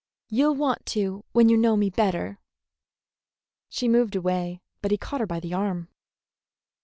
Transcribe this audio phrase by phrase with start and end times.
[0.31, 2.39] You'll want to when you know me better."
[3.69, 5.89] She moved away, but he caught her by the arm.